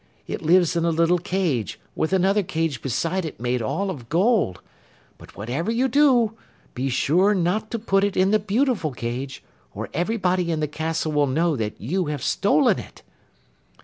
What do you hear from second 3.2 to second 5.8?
it made all of gold. But whatever